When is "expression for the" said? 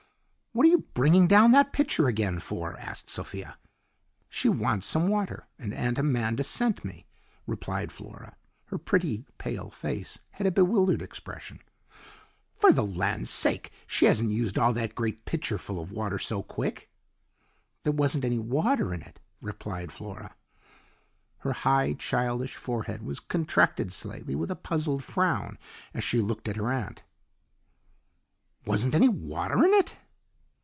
11.01-12.85